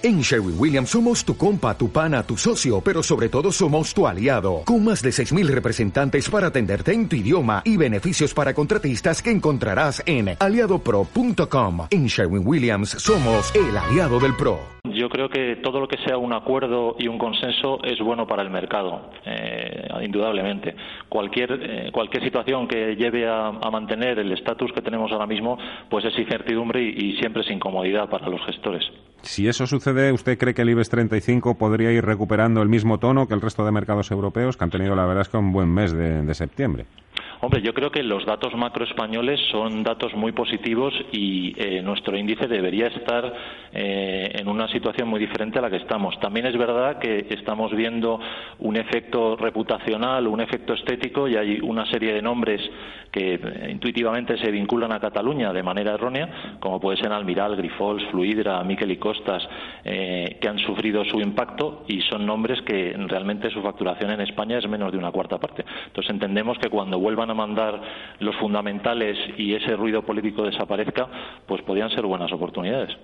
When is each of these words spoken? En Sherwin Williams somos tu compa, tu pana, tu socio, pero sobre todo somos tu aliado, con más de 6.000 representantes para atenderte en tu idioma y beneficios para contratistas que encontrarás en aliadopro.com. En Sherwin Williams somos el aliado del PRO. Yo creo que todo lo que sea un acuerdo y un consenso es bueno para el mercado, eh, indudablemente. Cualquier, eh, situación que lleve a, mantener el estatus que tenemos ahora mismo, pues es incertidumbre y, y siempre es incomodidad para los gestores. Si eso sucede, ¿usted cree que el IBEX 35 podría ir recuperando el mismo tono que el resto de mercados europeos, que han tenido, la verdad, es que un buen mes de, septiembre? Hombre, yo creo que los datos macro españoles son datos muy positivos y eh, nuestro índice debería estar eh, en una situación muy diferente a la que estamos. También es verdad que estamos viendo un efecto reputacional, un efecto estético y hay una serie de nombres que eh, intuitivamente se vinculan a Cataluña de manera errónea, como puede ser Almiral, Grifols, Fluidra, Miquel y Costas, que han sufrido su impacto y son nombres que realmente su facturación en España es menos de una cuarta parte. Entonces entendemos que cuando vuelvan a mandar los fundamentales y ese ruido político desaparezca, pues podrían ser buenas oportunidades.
En 0.00 0.20
Sherwin 0.20 0.54
Williams 0.56 0.90
somos 0.90 1.24
tu 1.24 1.36
compa, 1.36 1.76
tu 1.76 1.90
pana, 1.90 2.22
tu 2.22 2.36
socio, 2.36 2.80
pero 2.80 3.02
sobre 3.02 3.28
todo 3.28 3.50
somos 3.50 3.92
tu 3.92 4.06
aliado, 4.06 4.62
con 4.64 4.84
más 4.84 5.02
de 5.02 5.10
6.000 5.10 5.48
representantes 5.48 6.30
para 6.30 6.46
atenderte 6.46 6.92
en 6.92 7.08
tu 7.08 7.16
idioma 7.16 7.62
y 7.64 7.76
beneficios 7.76 8.32
para 8.32 8.54
contratistas 8.54 9.20
que 9.20 9.32
encontrarás 9.32 10.00
en 10.06 10.36
aliadopro.com. 10.38 11.88
En 11.90 12.06
Sherwin 12.06 12.46
Williams 12.46 12.90
somos 12.90 13.52
el 13.56 13.76
aliado 13.76 14.20
del 14.20 14.36
PRO. 14.36 14.60
Yo 14.84 15.08
creo 15.08 15.28
que 15.28 15.56
todo 15.56 15.80
lo 15.80 15.88
que 15.88 15.98
sea 16.06 16.16
un 16.16 16.32
acuerdo 16.32 16.94
y 16.96 17.08
un 17.08 17.18
consenso 17.18 17.82
es 17.82 17.98
bueno 17.98 18.24
para 18.24 18.42
el 18.42 18.50
mercado, 18.50 19.10
eh, 19.26 19.88
indudablemente. 20.00 20.76
Cualquier, 21.08 21.58
eh, 21.60 21.90
situación 22.22 22.68
que 22.68 22.94
lleve 22.94 23.28
a, 23.28 23.50
mantener 23.72 24.20
el 24.20 24.30
estatus 24.30 24.72
que 24.72 24.80
tenemos 24.80 25.10
ahora 25.10 25.26
mismo, 25.26 25.58
pues 25.90 26.04
es 26.04 26.16
incertidumbre 26.16 26.82
y, 26.82 27.10
y 27.10 27.16
siempre 27.16 27.42
es 27.42 27.50
incomodidad 27.50 28.08
para 28.08 28.28
los 28.28 28.40
gestores. 28.46 28.84
Si 29.22 29.48
eso 29.48 29.66
sucede, 29.66 30.12
¿usted 30.12 30.38
cree 30.38 30.54
que 30.54 30.62
el 30.62 30.70
IBEX 30.70 30.88
35 30.90 31.54
podría 31.54 31.92
ir 31.92 32.04
recuperando 32.04 32.62
el 32.62 32.68
mismo 32.68 32.98
tono 32.98 33.26
que 33.26 33.34
el 33.34 33.40
resto 33.40 33.64
de 33.64 33.72
mercados 33.72 34.10
europeos, 34.10 34.56
que 34.56 34.64
han 34.64 34.70
tenido, 34.70 34.94
la 34.94 35.06
verdad, 35.06 35.22
es 35.22 35.28
que 35.28 35.36
un 35.36 35.52
buen 35.52 35.72
mes 35.72 35.92
de, 35.92 36.34
septiembre? 36.34 36.86
Hombre, 37.40 37.62
yo 37.62 37.72
creo 37.72 37.92
que 37.92 38.02
los 38.02 38.26
datos 38.26 38.52
macro 38.56 38.84
españoles 38.84 39.38
son 39.52 39.84
datos 39.84 40.12
muy 40.14 40.32
positivos 40.32 40.92
y 41.12 41.54
eh, 41.56 41.80
nuestro 41.82 42.16
índice 42.16 42.48
debería 42.48 42.88
estar 42.88 43.32
eh, 43.72 44.32
en 44.34 44.48
una 44.48 44.66
situación 44.66 45.06
muy 45.06 45.20
diferente 45.20 45.60
a 45.60 45.62
la 45.62 45.70
que 45.70 45.76
estamos. 45.76 46.18
También 46.18 46.46
es 46.46 46.58
verdad 46.58 46.98
que 46.98 47.28
estamos 47.30 47.72
viendo 47.76 48.18
un 48.58 48.76
efecto 48.76 49.36
reputacional, 49.36 50.26
un 50.26 50.40
efecto 50.40 50.74
estético 50.74 51.28
y 51.28 51.36
hay 51.36 51.60
una 51.62 51.86
serie 51.86 52.12
de 52.12 52.22
nombres 52.22 52.60
que 53.12 53.34
eh, 53.34 53.70
intuitivamente 53.70 54.36
se 54.38 54.50
vinculan 54.50 54.90
a 54.90 54.98
Cataluña 54.98 55.52
de 55.52 55.62
manera 55.62 55.94
errónea, 55.94 56.56
como 56.58 56.80
puede 56.80 56.96
ser 56.96 57.12
Almiral, 57.12 57.54
Grifols, 57.54 58.04
Fluidra, 58.10 58.64
Miquel 58.64 58.90
y 58.90 58.96
Costas, 58.96 59.48
que 59.84 60.48
han 60.48 60.58
sufrido 60.58 61.04
su 61.04 61.20
impacto 61.20 61.84
y 61.88 62.00
son 62.02 62.26
nombres 62.26 62.60
que 62.62 62.94
realmente 63.06 63.48
su 63.50 63.62
facturación 63.62 64.10
en 64.10 64.20
España 64.20 64.58
es 64.58 64.68
menos 64.68 64.92
de 64.92 64.98
una 64.98 65.10
cuarta 65.10 65.38
parte. 65.38 65.64
Entonces 65.86 66.10
entendemos 66.10 66.58
que 66.58 66.68
cuando 66.68 66.98
vuelvan 66.98 67.27
a 67.30 67.34
mandar 67.34 67.80
los 68.20 68.36
fundamentales 68.36 69.16
y 69.36 69.54
ese 69.54 69.76
ruido 69.76 70.02
político 70.02 70.42
desaparezca, 70.42 71.06
pues 71.46 71.62
podrían 71.62 71.90
ser 71.90 72.04
buenas 72.06 72.32
oportunidades. 72.32 72.96